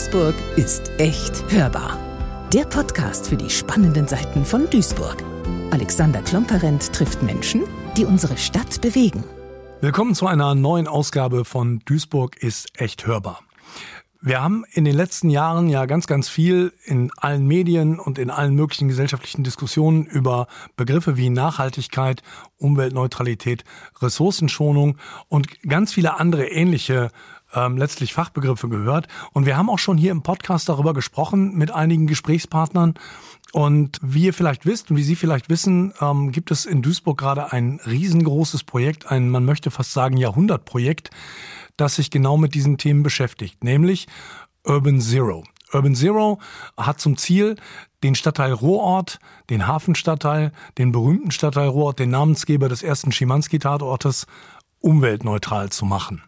[0.00, 1.98] Duisburg ist echt hörbar.
[2.54, 5.22] Der Podcast für die spannenden Seiten von Duisburg.
[5.72, 7.64] Alexander Klomperent trifft Menschen,
[7.98, 9.22] die unsere Stadt bewegen.
[9.82, 13.40] Willkommen zu einer neuen Ausgabe von Duisburg ist echt hörbar.
[14.22, 18.30] Wir haben in den letzten Jahren ja ganz, ganz viel in allen Medien und in
[18.30, 22.22] allen möglichen gesellschaftlichen Diskussionen über Begriffe wie Nachhaltigkeit,
[22.56, 23.64] Umweltneutralität,
[24.00, 24.96] Ressourcenschonung
[25.28, 27.10] und ganz viele andere ähnliche
[27.54, 29.08] ähm, letztlich Fachbegriffe gehört.
[29.32, 32.94] Und wir haben auch schon hier im Podcast darüber gesprochen mit einigen Gesprächspartnern.
[33.52, 37.18] Und wie ihr vielleicht wisst und wie Sie vielleicht wissen, ähm, gibt es in Duisburg
[37.18, 41.10] gerade ein riesengroßes Projekt, ein, man möchte fast sagen, Jahrhundertprojekt,
[41.76, 44.06] das sich genau mit diesen Themen beschäftigt, nämlich
[44.64, 45.44] Urban Zero.
[45.72, 46.38] Urban Zero
[46.76, 47.56] hat zum Ziel,
[48.02, 49.18] den Stadtteil Ruhrort,
[49.50, 54.26] den Hafenstadtteil, den berühmten Stadtteil Ruhrort, den Namensgeber des ersten Schimanski-Tatortes,
[54.80, 56.22] umweltneutral zu machen.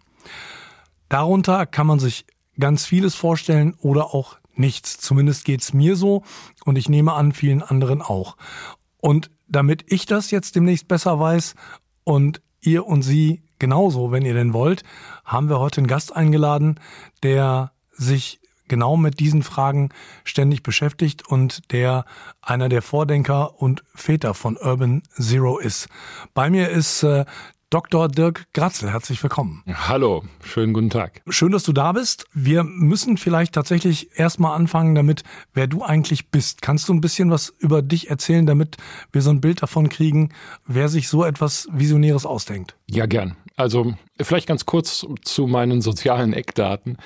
[1.12, 2.24] Darunter kann man sich
[2.58, 4.98] ganz vieles vorstellen oder auch nichts.
[4.98, 6.22] Zumindest geht's mir so
[6.64, 8.38] und ich nehme an, vielen anderen auch.
[8.96, 11.54] Und damit ich das jetzt demnächst besser weiß
[12.04, 14.84] und ihr und sie genauso, wenn ihr denn wollt,
[15.22, 16.80] haben wir heute einen Gast eingeladen,
[17.22, 19.90] der sich genau mit diesen Fragen
[20.24, 22.06] ständig beschäftigt und der
[22.40, 25.88] einer der Vordenker und Väter von Urban Zero ist.
[26.32, 27.26] Bei mir ist äh,
[27.72, 28.08] Dr.
[28.08, 28.90] Dirk Gratzel.
[28.92, 29.64] Herzlich willkommen.
[29.66, 31.22] Hallo, schönen guten Tag.
[31.30, 32.26] Schön, dass du da bist.
[32.34, 35.22] Wir müssen vielleicht tatsächlich erstmal anfangen damit,
[35.54, 36.60] wer du eigentlich bist.
[36.60, 38.76] Kannst du ein bisschen was über dich erzählen, damit
[39.10, 40.34] wir so ein Bild davon kriegen,
[40.66, 42.76] wer sich so etwas Visionäres ausdenkt?
[42.90, 43.36] Ja, gern.
[43.56, 46.98] Also vielleicht ganz kurz zu meinen sozialen Eckdaten.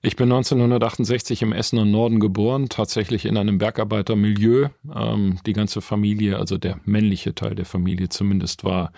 [0.00, 4.70] Ich bin 1968 im Essen und Norden geboren, tatsächlich in einem Bergarbeitermilieu.
[4.92, 8.90] Ähm, die ganze Familie, also der männliche Teil der Familie zumindest, war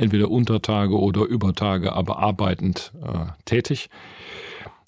[0.00, 3.90] entweder Untertage oder Übertage, aber arbeitend äh, tätig.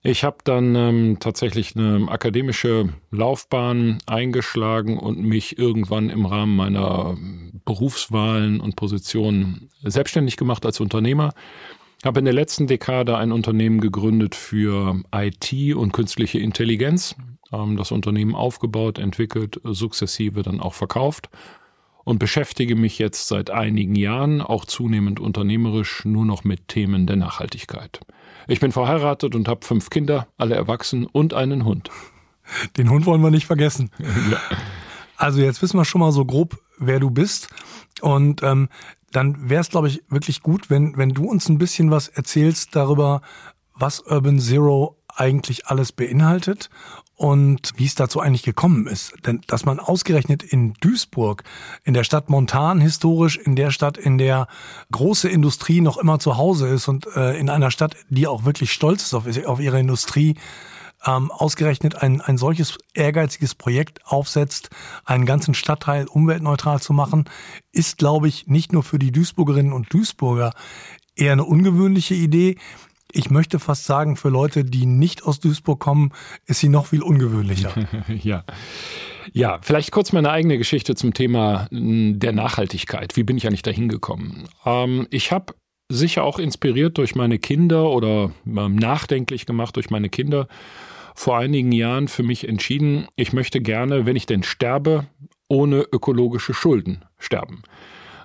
[0.04, 7.16] Ich habe dann ähm, tatsächlich eine akademische Laufbahn eingeschlagen und mich irgendwann im Rahmen meiner
[7.64, 11.34] Berufswahlen und Positionen selbstständig gemacht als Unternehmer.
[12.04, 17.14] Habe in der letzten Dekade ein Unternehmen gegründet für IT und künstliche Intelligenz.
[17.52, 21.28] Ähm, das Unternehmen aufgebaut, entwickelt, sukzessive dann auch verkauft
[22.04, 27.16] und beschäftige mich jetzt seit einigen Jahren auch zunehmend unternehmerisch nur noch mit Themen der
[27.16, 28.00] Nachhaltigkeit.
[28.48, 31.90] Ich bin verheiratet und habe fünf Kinder, alle erwachsen und einen Hund.
[32.76, 33.90] Den Hund wollen wir nicht vergessen.
[33.98, 34.38] ja.
[35.16, 37.48] Also jetzt wissen wir schon mal so grob, wer du bist.
[38.00, 38.68] Und ähm,
[39.12, 42.74] dann wäre es, glaube ich, wirklich gut, wenn, wenn du uns ein bisschen was erzählst
[42.74, 43.22] darüber,
[43.74, 46.70] was Urban Zero eigentlich alles beinhaltet
[47.22, 49.14] und wie es dazu eigentlich gekommen ist.
[49.24, 51.44] Denn dass man ausgerechnet in Duisburg,
[51.84, 54.48] in der Stadt Montan historisch, in der Stadt, in der
[54.90, 58.72] große Industrie noch immer zu Hause ist und äh, in einer Stadt, die auch wirklich
[58.72, 60.34] stolz ist auf, auf ihre Industrie,
[61.06, 64.70] ähm, ausgerechnet ein, ein solches ehrgeiziges Projekt aufsetzt,
[65.04, 67.26] einen ganzen Stadtteil umweltneutral zu machen,
[67.70, 70.54] ist, glaube ich, nicht nur für die Duisburgerinnen und Duisburger
[71.14, 72.56] eher eine ungewöhnliche Idee.
[73.12, 76.12] Ich möchte fast sagen, für Leute, die nicht aus Duisburg kommen,
[76.46, 77.72] ist sie noch viel ungewöhnlicher.
[78.08, 78.44] ja.
[79.32, 83.16] Ja, vielleicht kurz meine eigene Geschichte zum Thema hm, der Nachhaltigkeit.
[83.16, 84.48] Wie bin ich eigentlich dahin gekommen?
[84.64, 85.54] Ähm, ich habe
[85.88, 90.48] sicher auch inspiriert durch meine Kinder oder ähm, nachdenklich gemacht durch meine Kinder
[91.14, 95.06] vor einigen Jahren für mich entschieden, ich möchte gerne, wenn ich denn sterbe,
[95.48, 97.62] ohne ökologische Schulden sterben.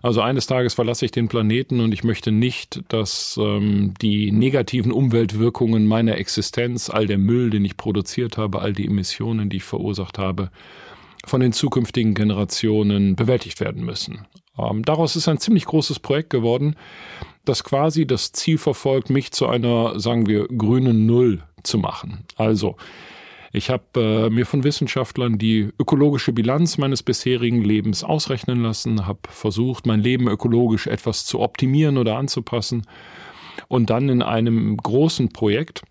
[0.07, 4.93] Also eines Tages verlasse ich den Planeten und ich möchte nicht, dass ähm, die negativen
[4.93, 9.65] Umweltwirkungen meiner Existenz, all der Müll, den ich produziert habe, all die Emissionen, die ich
[9.65, 10.49] verursacht habe,
[11.25, 14.25] von den zukünftigen Generationen bewältigt werden müssen.
[14.57, 16.77] Ähm, daraus ist ein ziemlich großes Projekt geworden,
[17.43, 22.23] das quasi das Ziel verfolgt, mich zu einer, sagen wir, grünen Null zu machen.
[22.37, 22.77] Also
[23.51, 23.83] ich habe
[24.27, 30.01] äh, mir von Wissenschaftlern die ökologische Bilanz meines bisherigen Lebens ausrechnen lassen, habe versucht, mein
[30.01, 32.85] Leben ökologisch etwas zu optimieren oder anzupassen
[33.67, 35.83] und dann in einem großen Projekt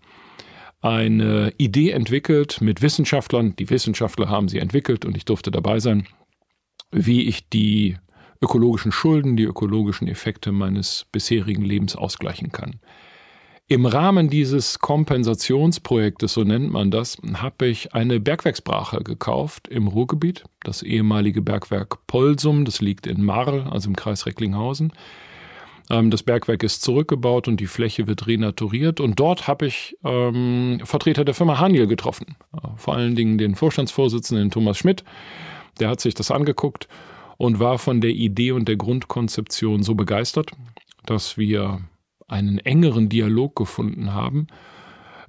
[0.81, 3.55] eine Idee entwickelt mit Wissenschaftlern.
[3.55, 6.07] Die Wissenschaftler haben sie entwickelt und ich durfte dabei sein,
[6.91, 7.97] wie ich die
[8.41, 12.79] ökologischen Schulden, die ökologischen Effekte meines bisherigen Lebens ausgleichen kann.
[13.69, 20.45] Im Rahmen dieses Kompensationsprojektes, so nennt man das, habe ich eine Bergwerksbrache gekauft im Ruhrgebiet,
[20.63, 24.93] das ehemalige Bergwerk Polsum, das liegt in Marl, also im Kreis Recklinghausen.
[25.89, 29.01] Ähm, das Bergwerk ist zurückgebaut und die Fläche wird renaturiert.
[29.01, 32.37] Und dort habe ich ähm, Vertreter der Firma Haniel getroffen.
[32.53, 35.03] Äh, vor allen Dingen den Vorstandsvorsitzenden Thomas Schmidt.
[35.81, 36.87] Der hat sich das angeguckt
[37.35, 40.51] und war von der Idee und der Grundkonzeption so begeistert,
[41.05, 41.81] dass wir
[42.27, 44.47] einen engeren Dialog gefunden haben,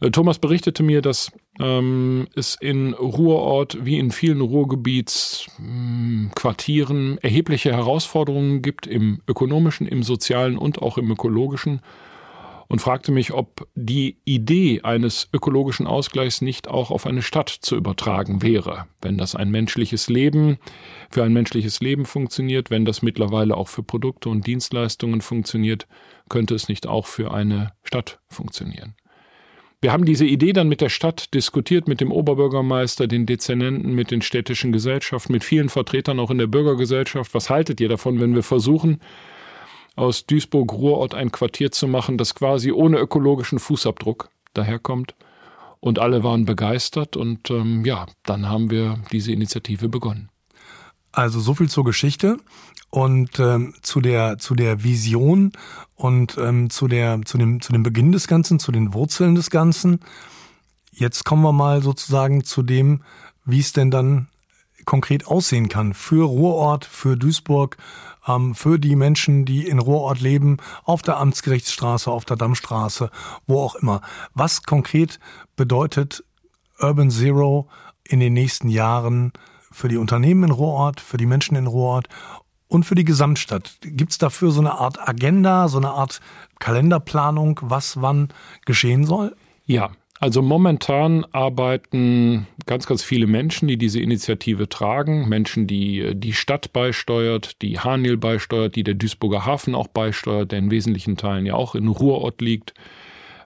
[0.00, 1.30] Äh, Thomas berichtete mir, dass
[1.60, 10.02] ähm, es in Ruhrort wie in vielen Ruhrgebietsquartieren hm, erhebliche Herausforderungen gibt im ökonomischen, im
[10.02, 11.80] sozialen und auch im ökologischen
[12.68, 17.76] und fragte mich, ob die Idee eines ökologischen Ausgleichs nicht auch auf eine Stadt zu
[17.76, 20.58] übertragen wäre, wenn das ein menschliches Leben
[21.10, 25.86] für ein menschliches Leben funktioniert, wenn das mittlerweile auch für Produkte und Dienstleistungen funktioniert,
[26.28, 28.94] könnte es nicht auch für eine Stadt funktionieren.
[29.80, 34.10] Wir haben diese Idee dann mit der Stadt diskutiert, mit dem Oberbürgermeister, den Dezernenten, mit
[34.10, 37.32] den städtischen Gesellschaften, mit vielen Vertretern auch in der Bürgergesellschaft.
[37.32, 39.00] Was haltet ihr davon, wenn wir versuchen,
[39.98, 45.14] aus Duisburg-Ruhrort ein Quartier zu machen, das quasi ohne ökologischen Fußabdruck daherkommt?
[45.80, 50.28] Und alle waren begeistert und ähm, ja, dann haben wir diese Initiative begonnen.
[51.12, 52.38] Also so viel zur Geschichte
[52.90, 55.52] und ähm, zu der zu der Vision
[55.94, 59.50] und ähm, zu der zu dem zu dem Beginn des Ganzen, zu den Wurzeln des
[59.50, 60.00] Ganzen.
[60.92, 63.02] Jetzt kommen wir mal sozusagen zu dem,
[63.44, 64.28] wie es denn dann
[64.84, 67.76] konkret aussehen kann für Ruhrort, für Duisburg,
[68.28, 73.10] ähm, für die Menschen, die in Ruhrort leben, auf der Amtsgerichtsstraße, auf der Dammstraße,
[73.46, 74.02] wo auch immer.
[74.34, 75.18] Was konkret
[75.56, 76.22] bedeutet
[76.78, 77.68] Urban Zero
[78.04, 79.32] in den nächsten Jahren
[79.72, 82.08] für die Unternehmen in Ruhrort, für die Menschen in Ruhrort
[82.68, 83.78] und für die Gesamtstadt.
[83.80, 86.20] Gibt es dafür so eine Art Agenda, so eine Art
[86.58, 88.28] Kalenderplanung, was wann
[88.64, 89.36] geschehen soll?
[89.64, 95.28] Ja, also momentan arbeiten ganz, ganz viele Menschen, die diese Initiative tragen.
[95.28, 100.58] Menschen, die die Stadt beisteuert, die Hanil beisteuert, die der Duisburger Hafen auch beisteuert, der
[100.58, 102.74] in wesentlichen Teilen ja auch in Ruhrort liegt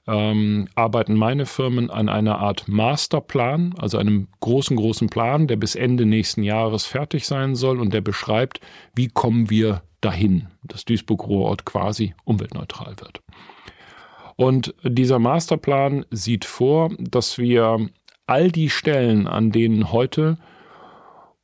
[0.06, 5.74] ähm, arbeiten meine Firmen an einer Art Masterplan, also einem großen, großen Plan, der bis
[5.74, 8.60] Ende nächsten Jahres fertig sein soll und der beschreibt,
[8.94, 13.22] wie kommen wir dahin, dass Duisburg-Ruhrort quasi umweltneutral wird.
[14.42, 17.88] Und dieser Masterplan sieht vor, dass wir
[18.26, 20.36] all die Stellen, an denen heute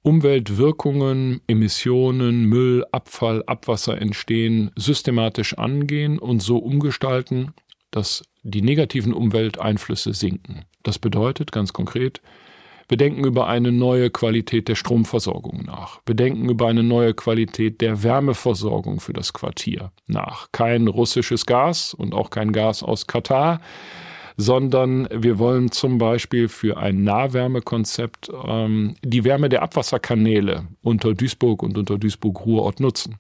[0.02, 7.52] Umweltwirkungen, Emissionen, Müll, Abfall, Abwasser entstehen, systematisch angehen und so umgestalten,
[7.92, 10.64] dass die negativen Umwelteinflüsse sinken.
[10.82, 12.20] Das bedeutet ganz konkret,
[12.88, 16.00] wir denken über eine neue Qualität der Stromversorgung nach.
[16.06, 20.49] Wir denken über eine neue Qualität der Wärmeversorgung für das Quartier nach.
[20.52, 23.61] Kein russisches Gas und auch kein Gas aus Katar,
[24.38, 31.62] sondern wir wollen zum Beispiel für ein Nahwärmekonzept ähm, die Wärme der Abwasserkanäle unter Duisburg
[31.62, 33.17] und unter Duisburg-Ruhrort nutzen.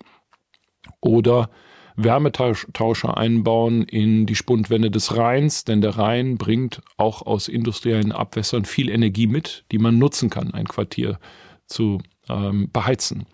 [1.00, 1.50] Oder
[1.98, 8.64] Wärmetauscher einbauen in die Spundwände des Rheins, denn der Rhein bringt auch aus industriellen Abwässern
[8.64, 11.18] viel Energie mit, die man nutzen kann, ein Quartier
[11.66, 13.26] zu ähm, beheizen.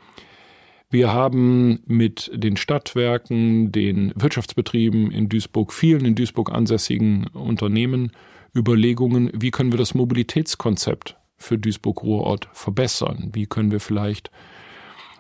[0.91, 8.13] Wir haben mit den Stadtwerken, den Wirtschaftsbetrieben in Duisburg, vielen in Duisburg ansässigen Unternehmen
[8.57, 13.31] Überlegungen, wie können wir das Mobilitätskonzept für Duisburg-Ruhrort verbessern?
[13.33, 14.31] Wie können wir vielleicht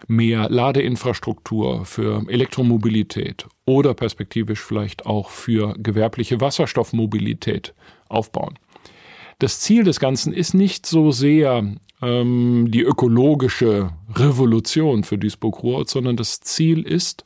[0.06, 7.74] mehr Ladeinfrastruktur für Elektromobilität oder perspektivisch vielleicht auch für gewerbliche Wasserstoffmobilität
[8.08, 8.58] aufbauen.
[9.38, 11.64] Das Ziel des Ganzen ist nicht so sehr
[12.02, 17.24] ähm, die ökologische Revolution für Duisburg-Ruhr, sondern das Ziel ist,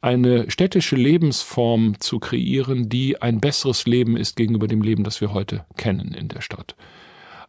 [0.00, 5.32] eine städtische Lebensform zu kreieren, die ein besseres Leben ist gegenüber dem Leben, das wir
[5.32, 6.74] heute kennen in der Stadt.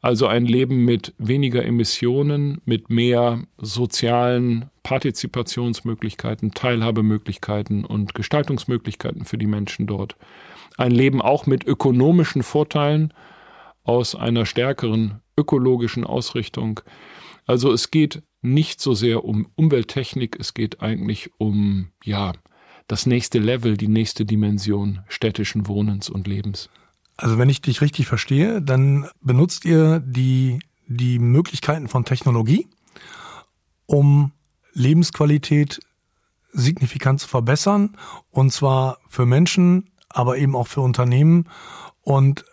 [0.03, 9.48] Also ein Leben mit weniger Emissionen, mit mehr sozialen Partizipationsmöglichkeiten, Teilhabemöglichkeiten und Gestaltungsmöglichkeiten für die
[9.48, 10.17] Menschen dort.
[10.75, 13.13] Ein Leben auch mit ökonomischen Vorteilen
[13.86, 16.81] aus einer stärkeren ökologischen Ausrichtung.
[17.45, 22.33] Also es geht nicht so sehr um Umwelttechnik, es geht eigentlich um, ja,
[22.89, 26.69] das nächste Level, die nächste Dimension städtischen Wohnens und Lebens.
[27.17, 32.67] Also wenn ich dich richtig verstehe, dann benutzt ihr die, die Möglichkeiten von Technologie,
[33.86, 34.32] um
[34.74, 35.79] Lebensqualität
[36.51, 37.98] signifikant zu verbessern.
[38.32, 41.50] Und zwar für Menschen, aber eben auch für Unternehmen.
[42.01, 42.46] Und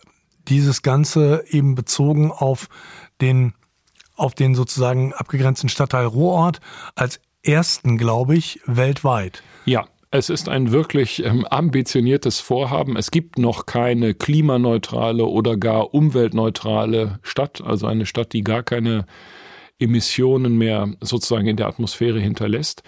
[0.49, 2.69] dieses Ganze eben bezogen auf
[3.21, 3.55] den,
[4.17, 6.61] auf den sozusagen abgegrenzten Stadtteil Ruhrort
[6.95, 9.43] als ersten, glaube ich, weltweit.
[9.65, 12.97] Ja, es ist ein wirklich ähm, ambitioniertes Vorhaben.
[12.97, 19.07] Es gibt noch keine klimaneutrale oder gar umweltneutrale Stadt, also eine Stadt, die gar keine
[19.79, 22.83] Emissionen mehr sozusagen in der Atmosphäre hinterlässt.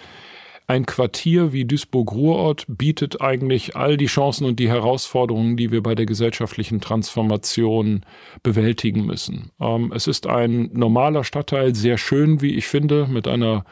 [0.67, 5.93] Ein Quartier wie Duisburg-Ruhrort bietet eigentlich all die Chancen und die Herausforderungen, die wir bei
[5.93, 8.05] der gesellschaftlichen Transformation
[8.43, 9.51] bewältigen müssen.
[9.59, 13.65] Ähm, es ist ein normaler Stadtteil, sehr schön, wie ich finde, mit einer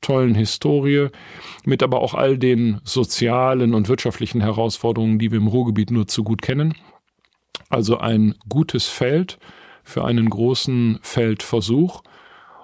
[0.00, 1.08] tollen Historie,
[1.64, 6.24] mit aber auch all den sozialen und wirtschaftlichen Herausforderungen, die wir im Ruhrgebiet nur zu
[6.24, 6.74] gut kennen.
[7.68, 9.38] Also ein gutes Feld
[9.82, 12.02] für einen großen Feldversuch.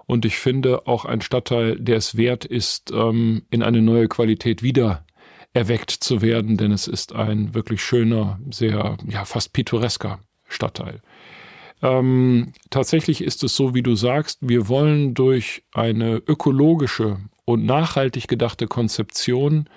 [0.06, 4.62] Und ich finde auch ein Stadtteil, der es wert ist, ähm, in eine neue Qualität
[4.62, 5.04] wieder
[5.52, 11.00] erweckt zu werden, denn es ist ein wirklich schöner, sehr, ja, fast pittoresker Stadtteil.
[11.82, 18.28] Ähm, tatsächlich ist es so, wie du sagst, wir wollen durch eine ökologische und nachhaltig
[18.28, 19.68] gedachte Konzeption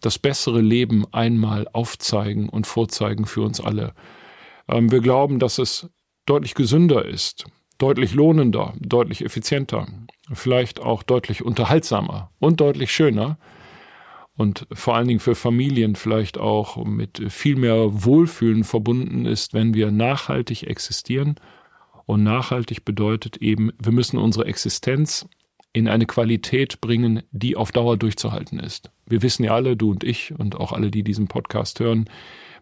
[0.00, 3.94] das bessere Leben einmal aufzeigen und vorzeigen für uns alle.
[4.68, 5.88] Ähm, wir glauben, dass es
[6.26, 7.46] deutlich gesünder ist,
[7.78, 9.86] deutlich lohnender, deutlich effizienter,
[10.32, 13.38] vielleicht auch deutlich unterhaltsamer und deutlich schöner
[14.38, 19.74] und vor allen Dingen für Familien vielleicht auch mit viel mehr Wohlfühlen verbunden ist, wenn
[19.74, 21.34] wir nachhaltig existieren.
[22.06, 25.28] Und nachhaltig bedeutet eben, wir müssen unsere Existenz
[25.72, 28.92] in eine Qualität bringen, die auf Dauer durchzuhalten ist.
[29.06, 32.08] Wir wissen ja alle, du und ich und auch alle, die diesen Podcast hören,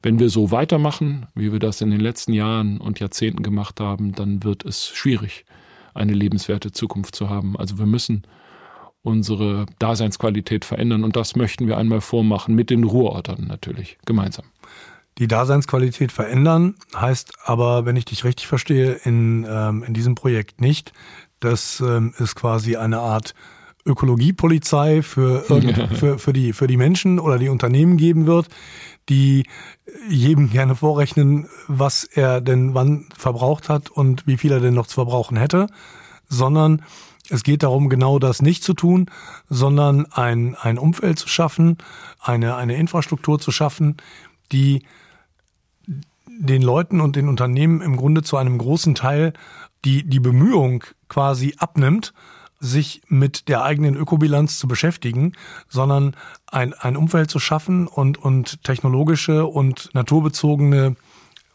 [0.03, 4.13] wenn wir so weitermachen, wie wir das in den letzten Jahren und Jahrzehnten gemacht haben,
[4.13, 5.45] dann wird es schwierig,
[5.93, 7.55] eine lebenswerte Zukunft zu haben.
[7.55, 8.23] Also wir müssen
[9.07, 14.47] unsere Daseinsqualität verändern und das möchten wir einmal vormachen mit den Ruhrortern natürlich gemeinsam.
[15.19, 20.61] Die Daseinsqualität verändern heißt aber, wenn ich dich richtig verstehe, in, ähm, in diesem Projekt
[20.61, 20.93] nicht,
[21.39, 23.35] dass ähm, es quasi eine Art
[23.87, 25.43] Ökologiepolizei für,
[25.95, 28.49] für, für, die, für die Menschen oder die Unternehmen geben wird,
[29.09, 29.47] die
[30.11, 34.89] jedem gerne vorrechnen, was er denn wann verbraucht hat und wie viel er denn noch
[34.89, 35.69] zu verbrauchen hätte,
[36.29, 36.83] sondern
[37.31, 39.11] es geht darum, genau das nicht zu tun,
[39.49, 41.79] sondern ein, ein Umfeld zu schaffen,
[42.21, 43.97] eine, eine Infrastruktur zu schaffen,
[44.53, 44.85] die
[46.39, 49.33] den Leuten und den Unternehmen im Grunde zu einem großen Teil
[49.85, 52.13] die, die Bemühung quasi abnimmt,
[52.59, 55.33] sich mit der eigenen Ökobilanz zu beschäftigen,
[55.69, 56.17] sondern
[56.47, 60.97] ein, ein Umfeld zu schaffen und, und technologische und naturbezogene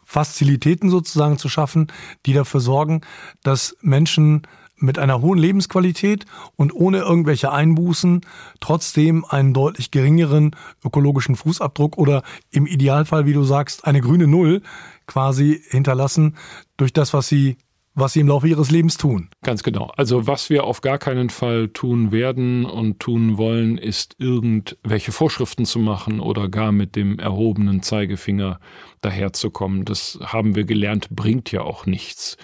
[0.04, 1.88] Fazilitäten sozusagen zu schaffen,
[2.26, 3.00] die dafür sorgen,
[3.42, 4.42] dass Menschen
[4.82, 8.20] mit einer hohen Lebensqualität und ohne irgendwelche Einbußen
[8.60, 14.62] trotzdem einen deutlich geringeren ökologischen Fußabdruck oder im Idealfall, wie du sagst, eine grüne Null
[15.06, 16.36] quasi hinterlassen
[16.76, 17.56] durch das, was sie
[17.94, 19.28] was sie im Laufe ihres Lebens tun.
[19.42, 19.92] Ganz genau.
[19.96, 25.66] Also was wir auf gar keinen Fall tun werden und tun wollen, ist irgendwelche Vorschriften
[25.66, 28.60] zu machen oder gar mit dem erhobenen Zeigefinger
[29.02, 29.84] daherzukommen.
[29.84, 32.38] Das haben wir gelernt, bringt ja auch nichts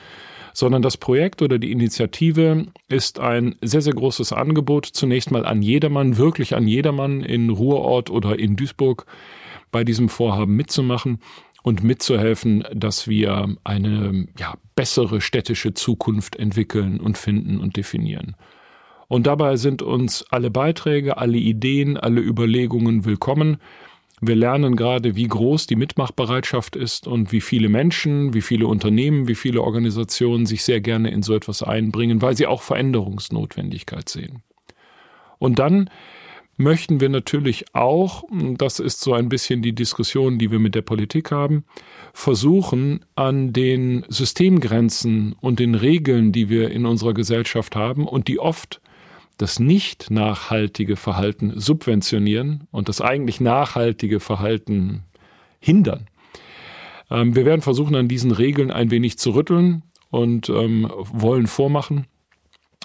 [0.53, 5.63] sondern das Projekt oder die Initiative ist ein sehr, sehr großes Angebot, zunächst mal an
[5.63, 9.07] jedermann, wirklich an jedermann in Ruhrort oder in Duisburg
[9.71, 11.21] bei diesem Vorhaben mitzumachen
[11.63, 18.37] und mitzuhelfen, dass wir eine ja, bessere städtische Zukunft entwickeln und finden und definieren.
[19.09, 23.57] Und dabei sind uns alle Beiträge, alle Ideen, alle Überlegungen willkommen.
[24.21, 29.29] Wir lernen gerade, wie groß die Mitmachbereitschaft ist und wie viele Menschen, wie viele Unternehmen,
[29.29, 34.43] wie viele Organisationen sich sehr gerne in so etwas einbringen, weil sie auch Veränderungsnotwendigkeit sehen.
[35.39, 35.89] Und dann
[36.57, 40.83] möchten wir natürlich auch, das ist so ein bisschen die Diskussion, die wir mit der
[40.83, 41.65] Politik haben,
[42.13, 48.41] versuchen, an den Systemgrenzen und den Regeln, die wir in unserer Gesellschaft haben und die
[48.41, 48.81] oft
[49.39, 55.05] das nicht nachhaltige Verhalten subventionieren und das eigentlich nachhaltige Verhalten
[55.61, 56.07] hindern.
[57.11, 62.07] Ähm, wir werden versuchen, an diesen Regeln ein wenig zu rütteln und ähm, wollen vormachen,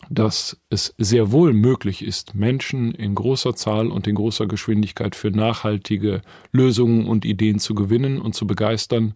[0.09, 5.31] dass es sehr wohl möglich ist, Menschen in großer Zahl und in großer Geschwindigkeit für
[5.31, 9.15] nachhaltige Lösungen und Ideen zu gewinnen und zu begeistern,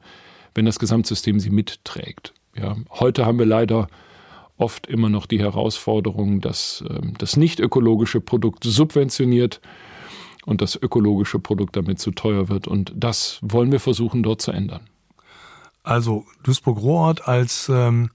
[0.55, 2.33] wenn das Gesamtsystem sie mitträgt.
[2.55, 3.87] Ja, heute haben wir leider
[4.57, 9.61] oft immer noch die Herausforderung, dass ähm, das nicht ökologische Produkt subventioniert
[10.45, 12.67] und das ökologische Produkt damit zu teuer wird.
[12.67, 14.81] Und das wollen wir versuchen dort zu ändern.
[15.83, 18.09] Also Duisburg-Rohrort als, ähm,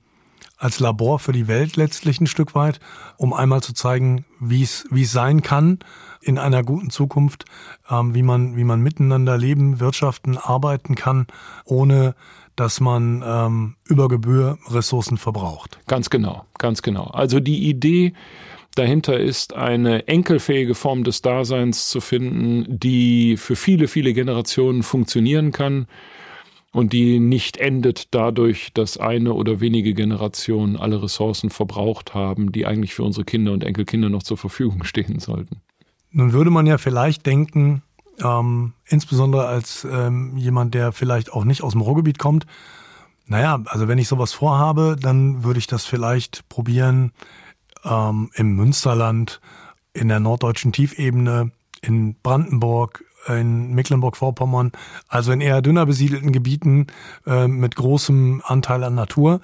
[0.59, 2.81] als Labor für die Welt letztlich ein Stück weit,
[3.17, 5.79] um einmal zu zeigen, wie es sein kann
[6.21, 7.45] in einer guten Zukunft,
[7.91, 11.27] ähm, wie man wie man miteinander leben, wirtschaften, arbeiten kann,
[11.65, 12.15] ohne
[12.63, 15.81] dass man ähm, über Gebühr Ressourcen verbraucht.
[15.89, 17.07] Ganz genau, ganz genau.
[17.07, 18.13] Also die Idee
[18.77, 25.51] dahinter ist, eine enkelfähige Form des Daseins zu finden, die für viele, viele Generationen funktionieren
[25.51, 25.89] kann
[26.71, 32.65] und die nicht endet dadurch, dass eine oder wenige Generationen alle Ressourcen verbraucht haben, die
[32.65, 35.63] eigentlich für unsere Kinder und Enkelkinder noch zur Verfügung stehen sollten.
[36.13, 37.83] Nun würde man ja vielleicht denken,
[38.23, 42.47] ähm, insbesondere als ähm, jemand, der vielleicht auch nicht aus dem Ruhrgebiet kommt.
[43.27, 47.13] Naja, also wenn ich sowas vorhabe, dann würde ich das vielleicht probieren
[47.85, 49.41] ähm, im Münsterland,
[49.93, 51.51] in der norddeutschen Tiefebene,
[51.83, 54.73] in Brandenburg, in Mecklenburg-Vorpommern,
[55.09, 56.87] also in eher dünner besiedelten Gebieten
[57.27, 59.41] äh, mit großem Anteil an Natur.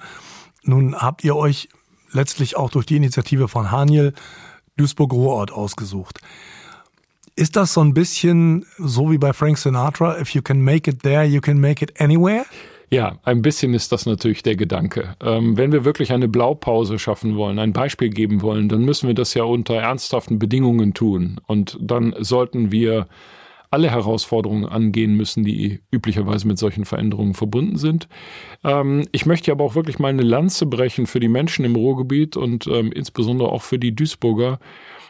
[0.63, 1.69] Nun habt ihr euch
[2.11, 4.13] letztlich auch durch die Initiative von Haniel
[4.77, 6.19] Duisburg-Ruhrort ausgesucht.
[7.39, 11.03] Ist das so ein bisschen so wie bei Frank Sinatra, if you can make it
[11.03, 12.43] there, you can make it anywhere?
[12.89, 15.15] Ja, ein bisschen ist das natürlich der Gedanke.
[15.23, 19.13] Ähm, wenn wir wirklich eine Blaupause schaffen wollen, ein Beispiel geben wollen, dann müssen wir
[19.13, 21.39] das ja unter ernsthaften Bedingungen tun.
[21.47, 23.07] Und dann sollten wir
[23.71, 28.09] alle Herausforderungen angehen müssen, die üblicherweise mit solchen Veränderungen verbunden sind.
[28.65, 32.35] Ähm, ich möchte aber auch wirklich mal eine Lanze brechen für die Menschen im Ruhrgebiet
[32.35, 34.59] und ähm, insbesondere auch für die Duisburger,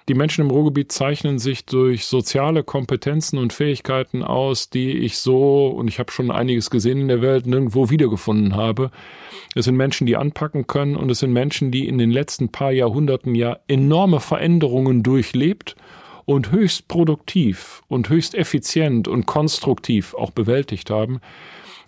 [0.10, 5.68] die Menschen im Ruhrgebiet zeichnen sich durch soziale Kompetenzen und Fähigkeiten aus, die ich so,
[5.68, 8.90] und ich habe schon einiges gesehen in der Welt, nirgendwo wiedergefunden habe.
[9.54, 12.72] Es sind Menschen, die anpacken können und es sind Menschen, die in den letzten paar
[12.72, 15.76] Jahrhunderten ja enorme Veränderungen durchlebt
[16.26, 21.20] und höchst produktiv und höchst effizient und konstruktiv auch bewältigt haben.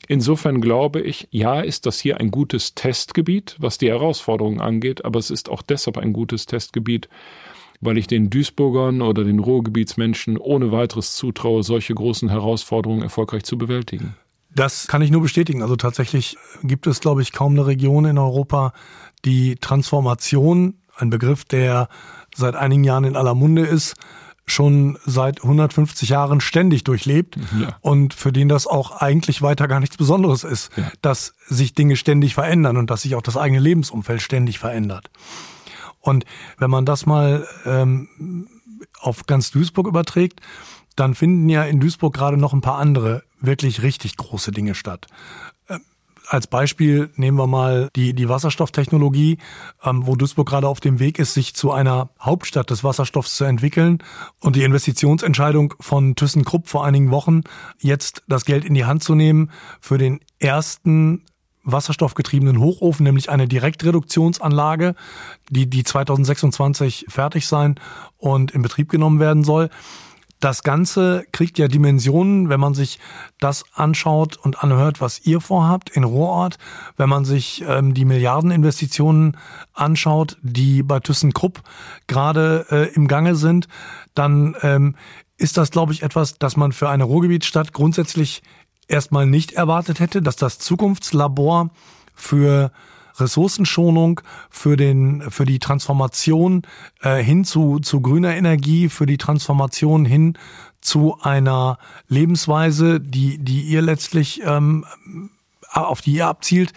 [0.07, 5.17] Insofern glaube ich, ja, ist das hier ein gutes Testgebiet, was die Herausforderungen angeht, aber
[5.17, 7.09] es ist auch deshalb ein gutes Testgebiet,
[7.81, 13.57] weil ich den Duisburgern oder den Ruhrgebietsmenschen ohne weiteres zutraue, solche großen Herausforderungen erfolgreich zu
[13.57, 14.15] bewältigen.
[14.53, 15.61] Das kann ich nur bestätigen.
[15.61, 18.73] Also tatsächlich gibt es, glaube ich, kaum eine Region in Europa,
[19.25, 21.89] die Transformation, ein Begriff, der
[22.35, 23.95] seit einigen Jahren in aller Munde ist,
[24.45, 27.77] schon seit 150 Jahren ständig durchlebt ja.
[27.81, 30.91] und für den das auch eigentlich weiter gar nichts Besonderes ist, ja.
[31.01, 35.09] dass sich Dinge ständig verändern und dass sich auch das eigene Lebensumfeld ständig verändert.
[36.01, 36.25] Und
[36.58, 38.48] wenn man das mal ähm,
[39.00, 40.41] auf ganz Duisburg überträgt,
[40.96, 45.08] dann finden ja in Duisburg gerade noch ein paar andere wirklich richtig große Dinge statt.
[45.70, 45.81] Ähm,
[46.27, 49.38] als Beispiel nehmen wir mal die, die Wasserstofftechnologie,
[49.84, 53.46] ähm, wo Duisburg gerade auf dem Weg ist, sich zu einer Hauptstadt des Wasserstoffs zu
[53.46, 54.00] entwickeln.
[54.39, 57.41] Und die Investitionsentscheidung von ThyssenKrupp vor einigen Wochen,
[57.79, 61.25] jetzt das Geld in die Hand zu nehmen für den ersten
[61.63, 64.95] wasserstoffgetriebenen Hochofen, nämlich eine Direktreduktionsanlage,
[65.50, 67.75] die, die 2026 fertig sein
[68.17, 69.69] und in Betrieb genommen werden soll.
[70.41, 72.97] Das Ganze kriegt ja Dimensionen, wenn man sich
[73.39, 76.57] das anschaut und anhört, was ihr vorhabt in Rohrort,
[76.97, 79.37] wenn man sich ähm, die Milliardeninvestitionen
[79.74, 81.61] anschaut, die bei ThyssenKrupp
[82.07, 83.67] gerade äh, im Gange sind,
[84.15, 84.95] dann ähm,
[85.37, 88.41] ist das, glaube ich, etwas, das man für eine Ruhrgebietsstadt grundsätzlich
[88.91, 91.69] erstmal nicht erwartet hätte, dass das Zukunftslabor
[92.13, 92.71] für
[93.17, 96.63] Ressourcenschonung, für den, für die Transformation
[97.01, 100.37] äh, hin zu, zu grüner Energie, für die Transformation hin
[100.81, 101.77] zu einer
[102.07, 104.85] Lebensweise, die, die ihr letztlich ähm,
[105.71, 106.73] auf die ihr abzielt,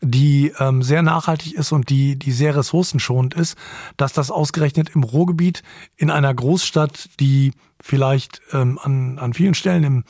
[0.00, 3.56] die ähm, sehr nachhaltig ist und die, die sehr ressourcenschonend ist,
[3.96, 5.62] dass das ausgerechnet im Ruhrgebiet
[5.96, 10.04] in einer Großstadt, die vielleicht ähm, an, an vielen Stellen im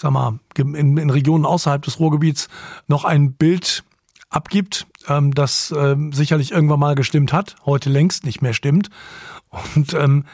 [0.00, 2.48] sag mal, in, in Regionen außerhalb des Ruhrgebiets
[2.86, 3.84] noch ein Bild
[4.30, 8.90] abgibt, ähm, das ähm, sicherlich irgendwann mal gestimmt hat, heute längst nicht mehr stimmt.
[9.74, 10.24] Und ähm,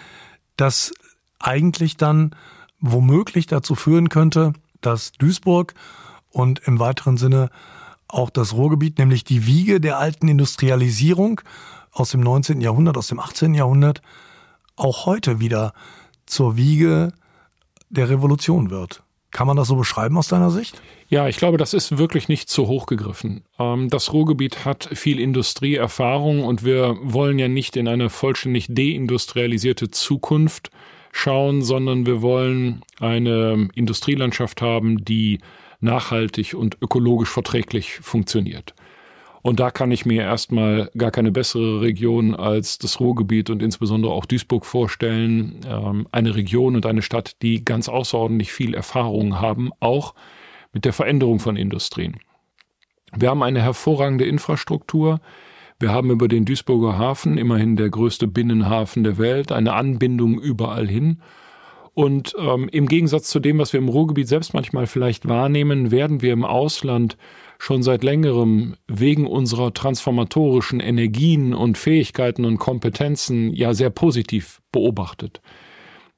[0.57, 0.92] das
[1.38, 2.35] eigentlich dann
[2.81, 5.74] womöglich dazu führen könnte, dass Duisburg
[6.31, 7.50] und im weiteren Sinne
[8.09, 11.40] auch das Ruhrgebiet, nämlich die Wiege der alten Industrialisierung
[11.92, 12.61] aus dem 19.
[12.61, 13.55] Jahrhundert, aus dem 18.
[13.55, 14.03] Jahrhundert,
[14.77, 15.72] auch heute wieder
[16.27, 17.12] zur Wiege
[17.88, 19.04] der Revolution wird.
[19.35, 20.81] Kann man das so beschreiben aus deiner Sicht?
[21.09, 23.42] Ja, ich glaube, das ist wirklich nicht zu hoch gegriffen.
[23.59, 29.90] Ähm, das Ruhrgebiet hat viel Industrieerfahrung und wir wollen ja nicht in eine vollständig deindustrialisierte
[29.90, 30.70] Zukunft
[31.11, 35.40] schauen, sondern wir wollen eine Industrielandschaft haben, die
[35.81, 38.73] nachhaltig und ökologisch verträglich funktioniert.
[39.46, 44.11] Und da kann ich mir erstmal gar keine bessere Region als das Ruhrgebiet und insbesondere
[44.11, 45.61] auch Duisburg vorstellen.
[45.68, 50.14] Ähm, eine Region und eine Stadt, die ganz außerordentlich viel Erfahrung haben, auch
[50.72, 52.16] mit der Veränderung von Industrien.
[53.14, 55.20] Wir haben eine hervorragende Infrastruktur.
[55.78, 60.88] Wir haben über den Duisburger Hafen, immerhin der größte Binnenhafen der Welt, eine Anbindung überall
[60.88, 61.20] hin.
[61.92, 66.22] Und ähm, im Gegensatz zu dem, was wir im Ruhrgebiet selbst manchmal vielleicht wahrnehmen, werden
[66.22, 67.18] wir im Ausland
[67.64, 75.40] schon seit längerem wegen unserer transformatorischen Energien und Fähigkeiten und Kompetenzen ja sehr positiv beobachtet.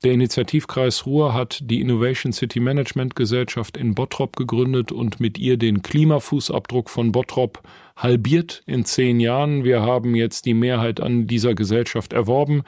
[0.03, 5.57] Der Initiativkreis Ruhr hat die Innovation City Management Gesellschaft in Bottrop gegründet und mit ihr
[5.57, 7.63] den Klimafußabdruck von Bottrop
[7.95, 9.63] halbiert in zehn Jahren.
[9.63, 12.65] Wir haben jetzt die Mehrheit an dieser Gesellschaft erworben,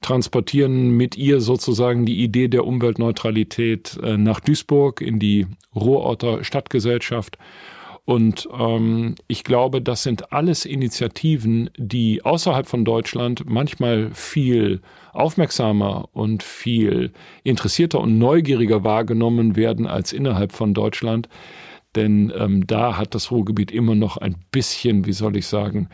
[0.00, 7.36] transportieren mit ihr sozusagen die Idee der Umweltneutralität äh, nach Duisburg in die Ruhrorter Stadtgesellschaft
[8.04, 14.80] Und ähm, ich glaube, das sind alles Initiativen, die außerhalb von Deutschland manchmal viel
[15.12, 17.12] aufmerksamer und viel
[17.44, 21.28] interessierter und neugieriger wahrgenommen werden als innerhalb von Deutschland.
[21.94, 25.88] Denn ähm, da hat das Ruhrgebiet immer noch ein bisschen, wie soll ich sagen,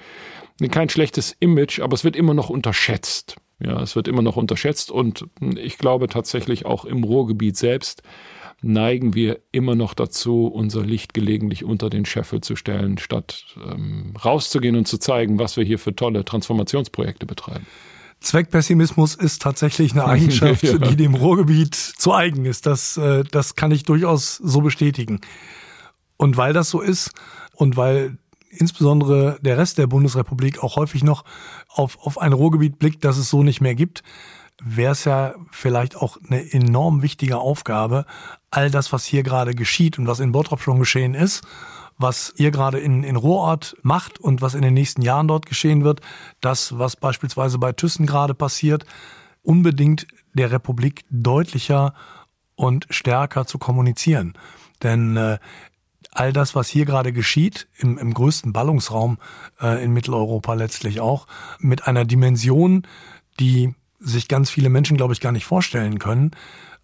[0.70, 3.36] kein schlechtes Image, aber es wird immer noch unterschätzt.
[3.58, 8.02] Ja, es wird immer noch unterschätzt und ich glaube tatsächlich auch im Ruhrgebiet selbst
[8.62, 14.14] neigen wir immer noch dazu, unser Licht gelegentlich unter den Scheffel zu stellen, statt ähm,
[14.22, 17.66] rauszugehen und zu zeigen, was wir hier für tolle Transformationsprojekte betreiben.
[18.20, 20.78] Zweckpessimismus ist tatsächlich eine Eigenschaft, ja.
[20.78, 22.66] die dem Ruhrgebiet zu eigen ist.
[22.66, 25.20] Das, äh, das kann ich durchaus so bestätigen.
[26.16, 27.12] Und weil das so ist
[27.54, 31.24] und weil insbesondere der Rest der Bundesrepublik auch häufig noch
[31.68, 34.02] auf, auf ein Ruhrgebiet blickt, das es so nicht mehr gibt,
[34.62, 38.06] wäre es ja vielleicht auch eine enorm wichtige Aufgabe,
[38.50, 41.46] all das, was hier gerade geschieht und was in Bottrop schon geschehen ist,
[41.98, 45.84] was ihr gerade in, in Ruhrort macht und was in den nächsten Jahren dort geschehen
[45.84, 46.00] wird,
[46.40, 48.86] das, was beispielsweise bei Thyssen gerade passiert,
[49.42, 51.94] unbedingt der Republik deutlicher
[52.54, 54.34] und stärker zu kommunizieren.
[54.82, 55.38] Denn äh,
[56.10, 59.18] all das, was hier gerade geschieht, im, im größten Ballungsraum
[59.60, 61.26] äh, in Mitteleuropa letztlich auch,
[61.58, 62.86] mit einer Dimension,
[63.38, 63.74] die
[64.06, 66.30] sich ganz viele Menschen, glaube ich, gar nicht vorstellen können,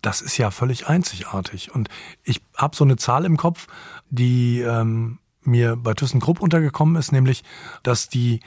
[0.01, 1.73] das ist ja völlig einzigartig.
[1.73, 1.89] Und
[2.25, 3.69] ich habe so eine Zahl im Kopf,
[4.11, 7.45] die ähm, mir bei ThyssenKrupp untergekommen ist, nämlich,
[7.83, 8.41] dass die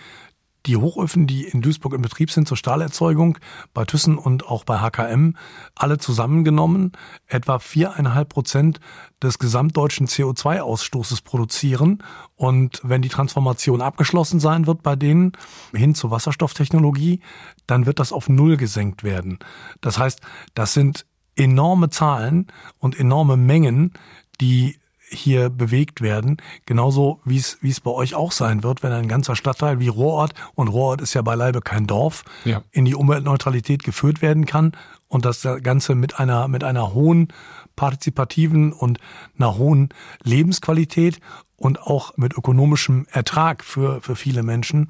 [0.66, 3.38] die Hochöfen, die in Duisburg in Betrieb sind zur Stahlerzeugung,
[3.74, 5.36] bei Thyssen und auch bei HKM,
[5.76, 6.92] alle zusammengenommen
[7.28, 8.80] etwa viereinhalb Prozent
[9.22, 12.04] des gesamtdeutschen CO2-Ausstoßes produzieren.
[12.36, 15.34] Und wenn die Transformation abgeschlossen sein wird bei denen
[15.74, 17.22] hin zur Wasserstofftechnologie,
[17.68, 19.40] dann wird das auf Null gesenkt werden.
[19.82, 20.22] Das heißt,
[20.54, 22.48] das sind enorme Zahlen
[22.80, 23.94] und enorme Mengen,
[24.42, 26.38] die hier bewegt werden.
[26.66, 29.88] Genauso wie es, wie es bei euch auch sein wird, wenn ein ganzer Stadtteil wie
[29.88, 32.64] Rohrort, und Rohrort ist ja beileibe kein Dorf, ja.
[32.72, 34.74] in die Umweltneutralität geführt werden kann
[35.08, 37.30] und das Ganze mit einer, mit einer hohen
[37.76, 39.00] partizipativen und
[39.38, 39.90] einer hohen
[40.24, 41.20] Lebensqualität
[41.58, 44.88] und auch mit ökonomischem Ertrag für, für viele Menschen,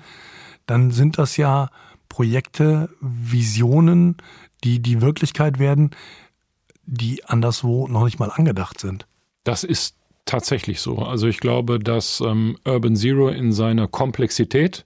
[0.65, 1.69] dann sind das ja
[2.10, 4.17] Projekte, Visionen,
[4.63, 5.91] die die Wirklichkeit werden,
[6.86, 9.08] die anderswo noch nicht mal angedacht sind.
[9.43, 9.95] Das ist
[10.26, 10.98] tatsächlich so.
[10.98, 14.86] Also ich glaube, dass ähm, Urban Zero in seiner Komplexität,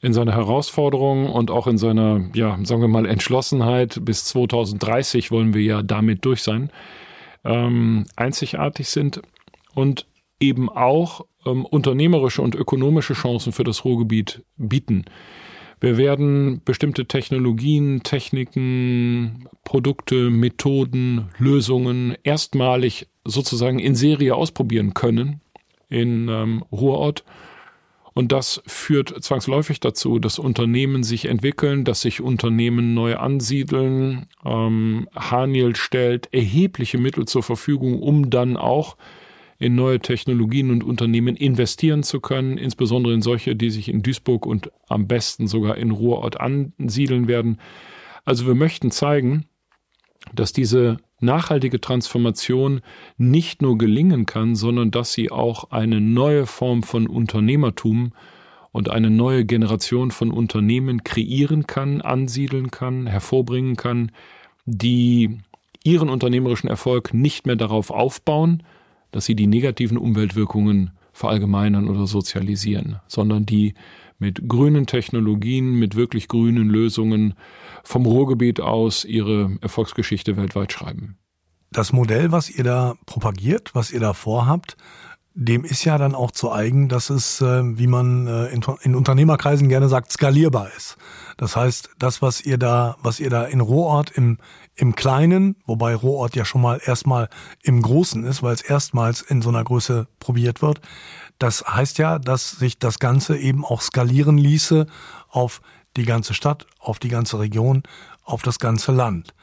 [0.00, 5.54] in seiner Herausforderung und auch in seiner, ja, sagen wir mal, Entschlossenheit, bis 2030 wollen
[5.54, 6.70] wir ja damit durch sein,
[7.44, 9.20] ähm, einzigartig sind
[9.74, 10.06] und
[10.40, 15.04] eben auch ähm, unternehmerische und ökonomische Chancen für das Ruhrgebiet bieten.
[15.80, 25.40] Wir werden bestimmte Technologien, Techniken, Produkte, Methoden, Lösungen erstmalig sozusagen in Serie ausprobieren können
[25.88, 27.24] in ähm, Ruhrort.
[28.12, 34.26] Und das führt zwangsläufig dazu, dass Unternehmen sich entwickeln, dass sich Unternehmen neu ansiedeln.
[34.44, 38.96] Ähm, Haniel stellt erhebliche Mittel zur Verfügung, um dann auch
[39.60, 44.46] in neue Technologien und Unternehmen investieren zu können, insbesondere in solche, die sich in Duisburg
[44.46, 47.60] und am besten sogar in Ruhrort ansiedeln werden.
[48.24, 49.44] Also wir möchten zeigen,
[50.34, 52.80] dass diese nachhaltige Transformation
[53.18, 58.12] nicht nur gelingen kann, sondern dass sie auch eine neue Form von Unternehmertum
[58.72, 64.10] und eine neue Generation von Unternehmen kreieren kann, ansiedeln kann, hervorbringen kann,
[64.64, 65.38] die
[65.84, 68.62] ihren unternehmerischen Erfolg nicht mehr darauf aufbauen,
[69.10, 73.74] dass sie die negativen Umweltwirkungen verallgemeinern oder sozialisieren, sondern die
[74.18, 77.34] mit grünen Technologien, mit wirklich grünen Lösungen
[77.82, 81.16] vom Ruhrgebiet aus ihre Erfolgsgeschichte weltweit schreiben.
[81.72, 84.76] Das Modell, was ihr da propagiert, was ihr da vorhabt,
[85.34, 88.48] dem ist ja dann auch zu eigen, dass es, äh, wie man äh,
[88.82, 90.96] in, Unternehmerkreisen gerne sagt, skalierbar ist.
[91.36, 94.38] Das heißt, das, was ihr da, was ihr da in Rohort im
[94.74, 97.28] im Kleinen, wobei Rohort ja schon mal erstmal
[97.62, 100.80] im Großen ist, weil es erstmals in so einer Größe probiert wird.
[101.38, 104.86] Das heißt ja, dass sich das Ganze eben auch skalieren ließe
[105.28, 105.60] auf
[105.96, 107.82] die ganze Stadt, auf die ganze Region,
[108.24, 109.34] auf das ganze Land.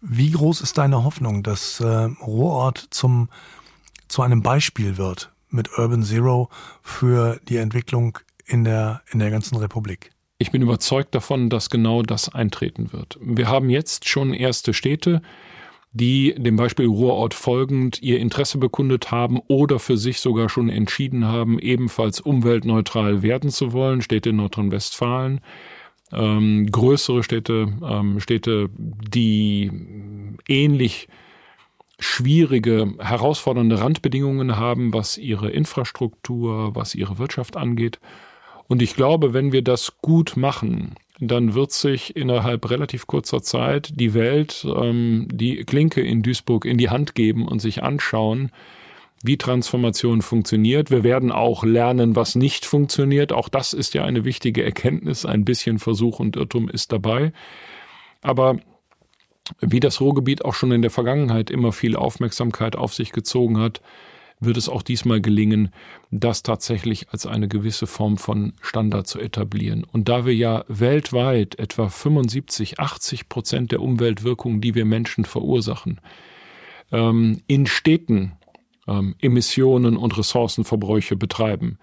[0.00, 3.28] Wie groß ist deine Hoffnung, dass äh, Rohort zum,
[4.08, 6.48] zu einem Beispiel wird mit Urban Zero
[6.82, 10.10] für die Entwicklung in der, in der ganzen Republik?
[10.42, 13.18] Ich bin überzeugt davon, dass genau das eintreten wird.
[13.20, 15.20] Wir haben jetzt schon erste Städte,
[15.92, 21.26] die dem Beispiel Ruhrort folgend ihr Interesse bekundet haben oder für sich sogar schon entschieden
[21.26, 24.00] haben, ebenfalls umweltneutral werden zu wollen.
[24.00, 25.42] Städte in Nordrhein-Westfalen,
[26.10, 29.70] ähm, größere Städte, ähm, Städte, die
[30.48, 31.08] ähnlich
[31.98, 38.00] schwierige, herausfordernde Randbedingungen haben, was ihre Infrastruktur, was ihre Wirtschaft angeht.
[38.70, 43.90] Und ich glaube, wenn wir das gut machen, dann wird sich innerhalb relativ kurzer Zeit
[43.98, 48.52] die Welt ähm, die Klinke in Duisburg in die Hand geben und sich anschauen,
[49.24, 50.92] wie Transformation funktioniert.
[50.92, 53.32] Wir werden auch lernen, was nicht funktioniert.
[53.32, 55.26] Auch das ist ja eine wichtige Erkenntnis.
[55.26, 57.32] Ein bisschen Versuch und Irrtum ist dabei.
[58.22, 58.60] Aber
[59.58, 63.80] wie das Ruhrgebiet auch schon in der Vergangenheit immer viel Aufmerksamkeit auf sich gezogen hat,
[64.40, 65.70] wird es auch diesmal gelingen,
[66.10, 69.84] das tatsächlich als eine gewisse Form von Standard zu etablieren.
[69.84, 76.00] Und da wir ja weltweit etwa 75, 80 Prozent der Umweltwirkungen, die wir Menschen verursachen,
[76.90, 78.32] ähm, in Städten
[78.88, 81.78] ähm, Emissionen und Ressourcenverbräuche betreiben,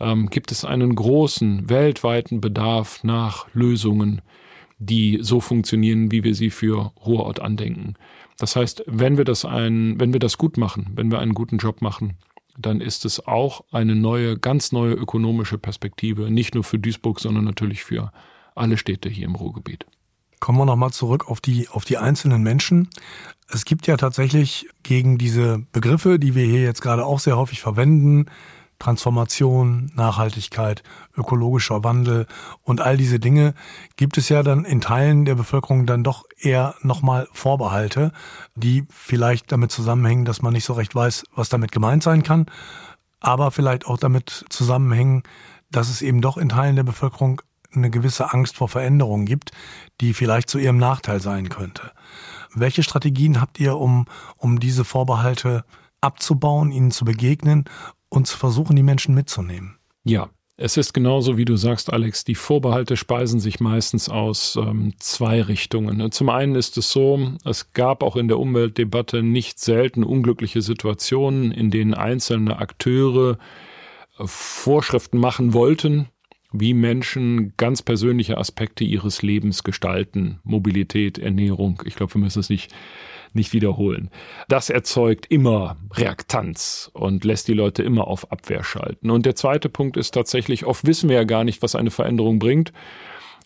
[0.00, 4.22] ähm, gibt es einen großen weltweiten Bedarf nach Lösungen,
[4.78, 7.94] die so funktionieren, wie wir sie für Ruhrort andenken.
[8.40, 11.58] Das heißt, wenn wir das ein, wenn wir das gut machen, wenn wir einen guten
[11.58, 12.14] Job machen,
[12.58, 17.44] dann ist es auch eine neue, ganz neue ökonomische Perspektive, nicht nur für Duisburg, sondern
[17.44, 18.12] natürlich für
[18.54, 19.84] alle Städte hier im Ruhrgebiet.
[20.40, 22.88] Kommen wir nochmal zurück auf die, auf die einzelnen Menschen.
[23.50, 27.60] Es gibt ja tatsächlich gegen diese Begriffe, die wir hier jetzt gerade auch sehr häufig
[27.60, 28.24] verwenden,
[28.80, 30.82] Transformation, Nachhaltigkeit,
[31.16, 32.26] ökologischer Wandel
[32.62, 33.54] und all diese Dinge
[33.96, 38.10] gibt es ja dann in Teilen der Bevölkerung dann doch eher nochmal Vorbehalte,
[38.56, 42.46] die vielleicht damit zusammenhängen, dass man nicht so recht weiß, was damit gemeint sein kann,
[43.20, 45.22] aber vielleicht auch damit zusammenhängen,
[45.70, 49.52] dass es eben doch in Teilen der Bevölkerung eine gewisse Angst vor Veränderungen gibt,
[50.00, 51.92] die vielleicht zu ihrem Nachteil sein könnte.
[52.54, 55.64] Welche Strategien habt ihr, um, um diese Vorbehalte
[56.00, 57.66] abzubauen, ihnen zu begegnen
[58.26, 59.78] zu versuchen, die Menschen mitzunehmen.
[60.04, 60.30] Ja,
[60.62, 65.40] es ist genauso, wie du sagst, Alex, die Vorbehalte speisen sich meistens aus ähm, zwei
[65.40, 66.12] Richtungen.
[66.12, 71.50] Zum einen ist es so, es gab auch in der Umweltdebatte nicht selten unglückliche Situationen,
[71.50, 73.38] in denen einzelne Akteure
[74.18, 76.08] äh, Vorschriften machen wollten,
[76.52, 80.40] wie Menschen ganz persönliche Aspekte ihres Lebens gestalten.
[80.42, 81.82] Mobilität, Ernährung.
[81.84, 82.72] Ich glaube, wir müssen es nicht
[83.34, 84.10] nicht wiederholen.
[84.48, 89.10] Das erzeugt immer Reaktanz und lässt die Leute immer auf Abwehr schalten.
[89.10, 92.38] Und der zweite Punkt ist tatsächlich, oft wissen wir ja gar nicht, was eine Veränderung
[92.38, 92.72] bringt.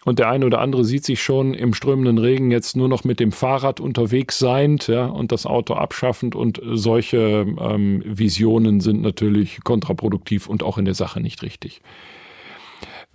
[0.05, 3.21] Und der eine oder andere sieht sich schon im strömenden Regen jetzt nur noch mit
[3.21, 6.35] dem Fahrrad unterwegs seiend ja, und das Auto abschaffend.
[6.35, 11.81] Und solche ähm, Visionen sind natürlich kontraproduktiv und auch in der Sache nicht richtig.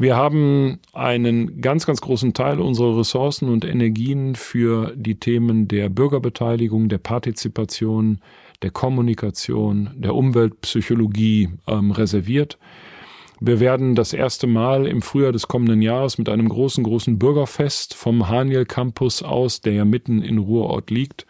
[0.01, 5.89] Wir haben einen ganz, ganz großen Teil unserer Ressourcen und Energien für die Themen der
[5.89, 8.21] Bürgerbeteiligung, der Partizipation,
[8.61, 12.57] der Kommunikation, der Umweltpsychologie ähm, reserviert.
[13.41, 17.93] Wir werden das erste Mal im Frühjahr des kommenden Jahres mit einem großen, großen Bürgerfest
[17.93, 21.25] vom Haniel Campus aus, der ja mitten in Ruhrort liegt,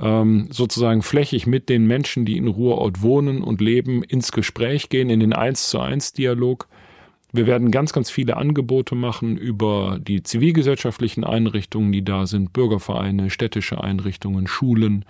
[0.00, 5.10] ähm, sozusagen flächig mit den Menschen, die in Ruhrort wohnen und leben, ins Gespräch gehen,
[5.10, 6.66] in den Eins zu eins Dialog
[7.32, 13.30] wir werden ganz, ganz viele Angebote machen über die zivilgesellschaftlichen Einrichtungen, die da sind, Bürgervereine,
[13.30, 15.04] städtische Einrichtungen, Schulen.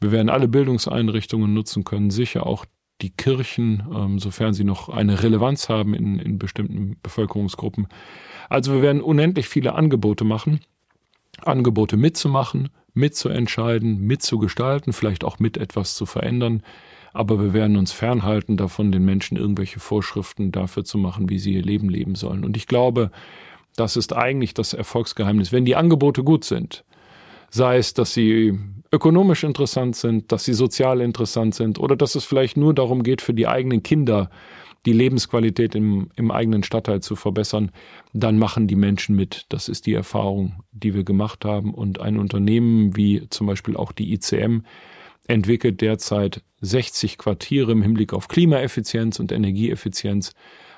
[0.00, 2.66] Wir werden alle Bildungseinrichtungen nutzen können, sicher auch
[3.00, 7.86] die Kirchen, ähm, sofern sie noch eine Relevanz haben in, in bestimmten Bevölkerungsgruppen.
[8.48, 10.60] Also wir werden unendlich viele Angebote machen,
[11.42, 16.62] Angebote mitzumachen, mitzuentscheiden, mitzugestalten, vielleicht auch mit etwas zu verändern
[17.18, 21.54] aber wir werden uns fernhalten davon, den Menschen irgendwelche Vorschriften dafür zu machen, wie sie
[21.54, 22.44] ihr Leben leben sollen.
[22.44, 23.10] Und ich glaube,
[23.74, 25.50] das ist eigentlich das Erfolgsgeheimnis.
[25.50, 26.84] Wenn die Angebote gut sind,
[27.50, 28.56] sei es, dass sie
[28.92, 33.20] ökonomisch interessant sind, dass sie sozial interessant sind oder dass es vielleicht nur darum geht,
[33.20, 34.30] für die eigenen Kinder
[34.86, 37.72] die Lebensqualität im, im eigenen Stadtteil zu verbessern,
[38.12, 39.46] dann machen die Menschen mit.
[39.48, 41.74] Das ist die Erfahrung, die wir gemacht haben.
[41.74, 44.62] Und ein Unternehmen wie zum Beispiel auch die ICM
[45.28, 50.32] entwickelt derzeit 60 Quartiere im Hinblick auf Klimaeffizienz und Energieeffizienz.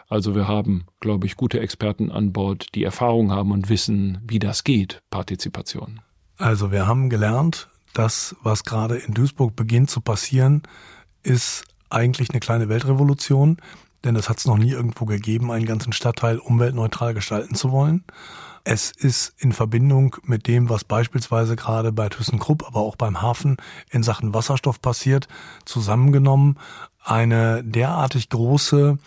[0.08, 4.40] Also wir haben, glaube ich, gute Experten an Bord, die Erfahrung haben und wissen, wie
[4.40, 6.00] das geht, Partizipation.
[6.36, 10.62] Also wir haben gelernt, das, was gerade in Duisburg beginnt zu passieren,
[11.22, 13.58] ist eigentlich eine kleine Weltrevolution,
[14.04, 18.04] denn es hat es noch nie irgendwo gegeben, einen ganzen Stadtteil umweltneutral gestalten zu wollen.
[18.62, 23.56] Es ist in Verbindung mit dem, was beispielsweise gerade bei ThyssenKrupp, aber auch beim Hafen
[23.90, 25.28] in Sachen Wasserstoff passiert,
[25.64, 26.58] zusammengenommen
[27.02, 28.98] eine derartig große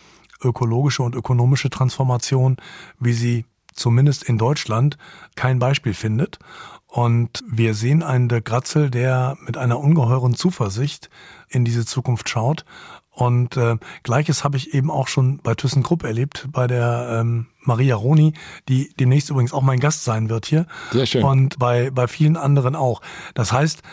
[0.44, 2.58] ökologische und ökonomische Transformation,
[3.00, 4.98] wie sie zumindest in Deutschland
[5.36, 6.40] kein Beispiel findet.
[6.88, 11.10] Und wir sehen einen Dirk Gratzel, der mit einer ungeheuren Zuversicht
[11.50, 12.66] in diese Zukunft schaut
[13.14, 17.96] und äh, gleiches habe ich eben auch schon bei ThyssenKrupp erlebt, bei der ähm, Maria
[17.96, 18.34] Roni,
[18.68, 20.66] die demnächst übrigens auch mein Gast sein wird hier.
[20.92, 21.24] Sehr schön.
[21.24, 23.02] Und bei, bei vielen anderen auch.
[23.36, 23.84] Das heißt,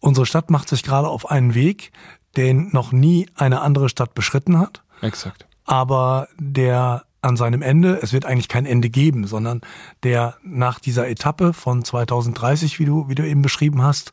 [0.00, 1.92] unsere Stadt macht sich gerade auf einen Weg,
[2.36, 4.82] den noch nie eine andere Stadt beschritten hat.
[5.02, 5.46] Exakt.
[5.64, 9.60] Aber der an seinem Ende, es wird eigentlich kein Ende geben, sondern
[10.02, 14.10] der nach dieser Etappe von 2030, wie du, wie du eben beschrieben hast,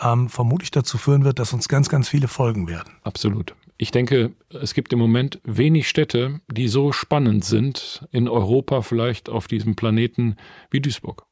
[0.00, 2.94] ähm, vermutlich dazu führen wird, dass uns ganz, ganz viele folgen werden.
[3.04, 3.54] Absolut.
[3.80, 9.28] Ich denke, es gibt im Moment wenig Städte, die so spannend sind in Europa, vielleicht
[9.28, 10.36] auf diesem Planeten
[10.68, 11.24] wie Duisburg.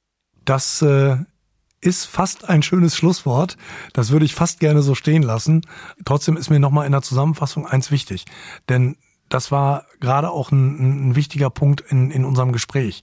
[0.45, 1.17] Das äh,
[1.81, 3.57] ist fast ein schönes Schlusswort.
[3.93, 5.63] Das würde ich fast gerne so stehen lassen.
[6.05, 8.25] Trotzdem ist mir nochmal in der Zusammenfassung eins wichtig.
[8.69, 8.97] Denn
[9.29, 13.01] das war gerade auch ein, ein wichtiger Punkt in, in unserem Gespräch.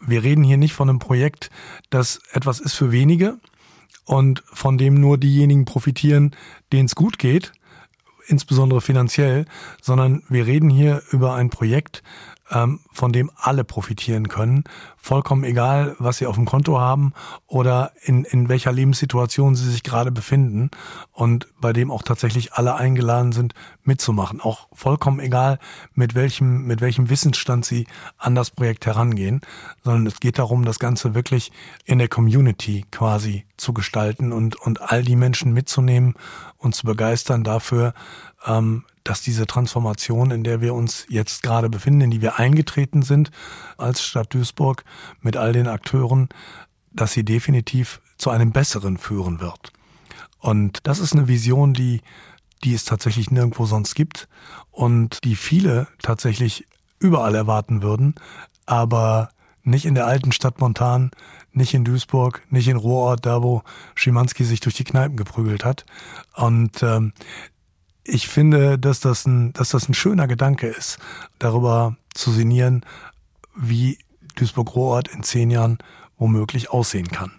[0.00, 1.50] Wir reden hier nicht von einem Projekt,
[1.90, 3.38] das etwas ist für wenige
[4.04, 6.34] und von dem nur diejenigen profitieren,
[6.72, 7.52] denen es gut geht,
[8.26, 9.46] insbesondere finanziell,
[9.80, 12.02] sondern wir reden hier über ein Projekt,
[12.52, 14.64] ähm, von dem alle profitieren können.
[14.96, 17.12] Vollkommen egal, was sie auf dem Konto haben
[17.46, 20.70] oder in, in welcher Lebenssituation sie sich gerade befinden
[21.12, 23.54] und bei dem auch tatsächlich alle eingeladen sind,
[23.84, 24.40] mitzumachen.
[24.40, 25.58] Auch vollkommen egal,
[25.94, 27.86] mit welchem, mit welchem Wissensstand sie
[28.18, 29.40] an das Projekt herangehen,
[29.82, 31.52] sondern es geht darum, das Ganze wirklich
[31.84, 36.14] in der Community quasi zu gestalten und, und all die Menschen mitzunehmen
[36.62, 37.92] und zu begeistern dafür,
[38.46, 43.02] ähm, dass diese Transformation, in der wir uns jetzt gerade befinden, in die wir eingetreten
[43.02, 43.30] sind
[43.76, 44.84] als Stadt Duisburg
[45.20, 46.28] mit all den Akteuren,
[46.92, 49.72] dass sie definitiv zu einem besseren führen wird.
[50.38, 52.00] Und das ist eine Vision, die,
[52.62, 54.28] die es tatsächlich nirgendwo sonst gibt
[54.70, 56.66] und die viele tatsächlich
[57.00, 58.14] überall erwarten würden,
[58.66, 59.30] aber
[59.64, 61.10] nicht in der alten Stadt Montan,
[61.52, 63.62] nicht in Duisburg, nicht in Ruhrort, da wo
[63.94, 65.84] Schimanski sich durch die Kneipen geprügelt hat.
[66.34, 67.12] Und ähm,
[68.04, 70.98] ich finde, dass das ein, dass das ein schöner Gedanke ist,
[71.38, 72.84] darüber zu sinnieren,
[73.54, 73.98] wie
[74.36, 75.78] Duisburg-Rohrort in zehn Jahren
[76.16, 77.32] womöglich aussehen kann.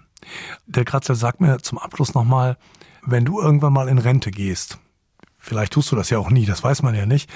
[0.65, 2.57] Der Kratzer sagt mir zum Abschluss nochmal,
[3.05, 4.79] wenn du irgendwann mal in Rente gehst,
[5.37, 7.29] vielleicht tust du das ja auch nie, das weiß man ja nicht,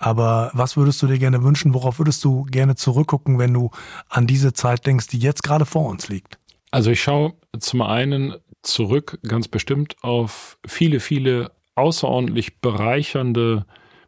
[0.00, 3.70] aber was würdest du dir gerne wünschen, worauf würdest du gerne zurückgucken, wenn du
[4.08, 6.38] an diese Zeit denkst, die jetzt gerade vor uns liegt?
[6.70, 13.66] Also ich schaue zum einen zurück ganz bestimmt auf viele, viele außerordentlich bereichernde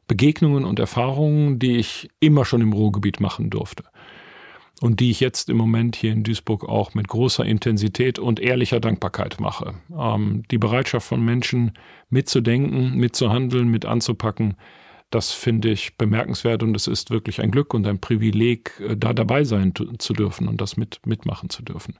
[0.08, 3.84] Begegnungen und Erfahrungen, die ich immer schon im Ruhrgebiet machen durfte.
[4.80, 8.80] Und die ich jetzt im Moment hier in Duisburg auch mit großer Intensität und ehrlicher
[8.80, 9.74] Dankbarkeit mache.
[9.96, 11.72] Ähm, die Bereitschaft von Menschen
[12.08, 14.56] mitzudenken, mitzuhandeln, mit anzupacken,
[15.14, 19.12] das finde ich bemerkenswert und es ist wirklich ein Glück und ein Privileg, äh, da
[19.12, 21.96] dabei sein zu dürfen und das mit, mitmachen zu dürfen.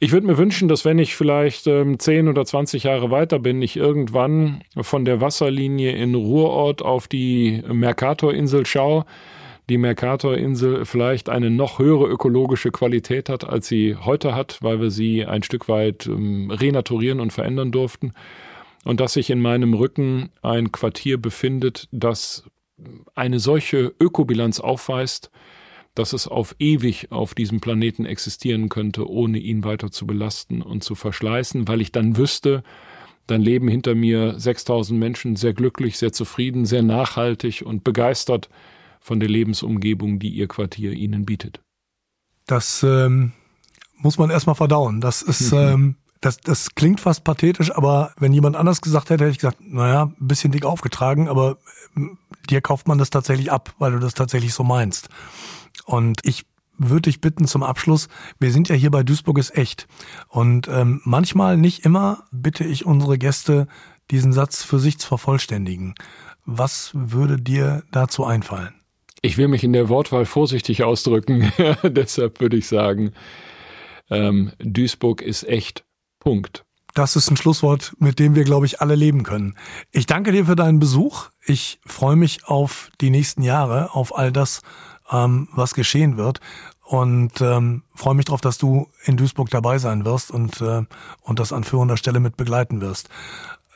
[0.00, 3.60] Ich würde mir wünschen, dass wenn ich vielleicht ähm, 10 oder 20 Jahre weiter bin,
[3.62, 9.04] ich irgendwann von der Wasserlinie in Ruhrort auf die Mercator-Insel schaue,
[9.68, 14.90] die Mercator-Insel vielleicht eine noch höhere ökologische Qualität hat, als sie heute hat, weil wir
[14.90, 18.12] sie ein Stück weit ähm, renaturieren und verändern durften.
[18.84, 22.44] Und dass sich in meinem Rücken ein Quartier befindet, das
[23.14, 25.30] eine solche Ökobilanz aufweist,
[25.94, 30.84] dass es auf ewig auf diesem Planeten existieren könnte, ohne ihn weiter zu belasten und
[30.84, 32.62] zu verschleißen, weil ich dann wüsste,
[33.26, 38.48] dann leben hinter mir 6000 Menschen sehr glücklich, sehr zufrieden, sehr nachhaltig und begeistert
[39.00, 41.60] von der Lebensumgebung, die ihr Quartier ihnen bietet.
[42.46, 43.32] Das ähm,
[43.96, 45.00] muss man erstmal verdauen.
[45.00, 45.58] Das ist, mhm.
[45.58, 49.58] ähm, das, das klingt fast pathetisch, aber wenn jemand anders gesagt hätte, hätte ich gesagt,
[49.60, 51.58] naja, ein bisschen dick aufgetragen, aber
[51.96, 52.18] ähm,
[52.50, 55.08] dir kauft man das tatsächlich ab, weil du das tatsächlich so meinst.
[55.84, 56.44] Und ich
[56.78, 59.86] würde dich bitten zum Abschluss, wir sind ja hier bei Duisburg ist echt.
[60.28, 63.66] Und ähm, manchmal, nicht immer, bitte ich unsere Gäste,
[64.10, 65.94] diesen Satz für sich zu vervollständigen.
[66.46, 68.74] Was würde dir dazu einfallen?
[69.20, 71.52] Ich will mich in der Wortwahl vorsichtig ausdrücken.
[71.82, 73.12] Deshalb würde ich sagen,
[74.10, 75.84] ähm, Duisburg ist echt.
[76.28, 76.66] Punkt.
[76.92, 79.54] Das ist ein Schlusswort, mit dem wir, glaube ich, alle leben können.
[79.92, 81.30] Ich danke dir für deinen Besuch.
[81.46, 84.60] Ich freue mich auf die nächsten Jahre, auf all das,
[85.10, 86.40] ähm, was geschehen wird.
[86.82, 90.82] Und ähm, freue mich darauf, dass du in Duisburg dabei sein wirst und, äh,
[91.22, 93.08] und das an führender Stelle mit begleiten wirst.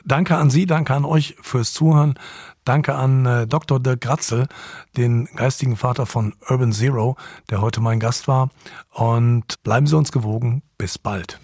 [0.05, 2.19] Danke an Sie, danke an euch fürs Zuhören.
[2.65, 3.79] Danke an äh, Dr.
[3.79, 4.47] Dirk Gratzel,
[4.95, 7.15] den geistigen Vater von Urban Zero,
[7.49, 8.51] der heute mein Gast war.
[8.91, 10.61] Und bleiben Sie uns gewogen.
[10.77, 11.39] Bis bald.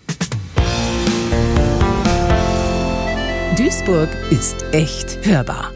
[3.57, 5.73] Duisburg ist echt hörbar.